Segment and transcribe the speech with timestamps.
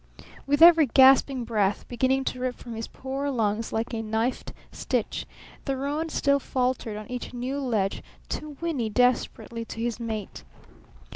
[0.47, 5.27] With every gasping breath beginning to rip from his poor lungs like a knifed stitch,
[5.65, 10.43] the roan still faltered on each new ledge to whinny desperately to his mate.